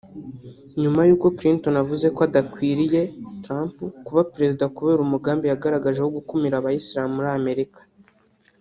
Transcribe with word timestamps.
nyuma 0.81 1.01
y’uko 1.07 1.27
Clinton 1.37 1.75
avuze 1.83 2.05
ko 2.15 2.19
adakwiriye 2.27 3.01
[Trump] 3.43 3.75
kuba 4.05 4.21
Perezida 4.33 4.71
kubera 4.75 4.99
umugambi 5.03 5.45
yagaragaje 5.47 5.99
wo 6.01 6.11
gukumira 6.17 6.55
Abayisilamu 6.57 7.13
muri 7.17 7.29
Amerika 7.41 7.79